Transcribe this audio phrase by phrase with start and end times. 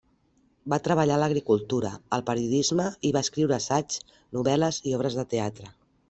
[0.73, 3.99] Va treballar a l'agricultura, al periodisme i va escriure assaigs,
[4.39, 5.69] novel·les i obres de teatre.